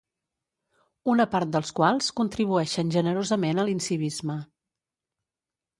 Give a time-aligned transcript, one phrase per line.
[1.13, 4.41] una part dels quals contribueixen generosament a l'incivisme